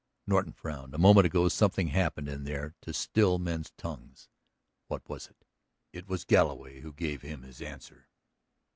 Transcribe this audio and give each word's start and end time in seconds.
Norton 0.25 0.51
frowned; 0.53 0.95
a 0.95 0.97
moment 0.97 1.27
ago 1.27 1.47
something 1.47 1.89
happened 1.89 2.27
in 2.27 2.43
there 2.43 2.73
to 2.81 2.91
still 2.91 3.37
men's 3.37 3.69
tongues. 3.77 4.29
What 4.87 5.07
was 5.07 5.27
it? 5.27 5.45
It 5.93 6.07
was 6.07 6.25
Galloway 6.25 6.79
who 6.79 6.91
gave 6.91 7.21
him 7.21 7.43
his 7.43 7.61
answer. 7.61 8.07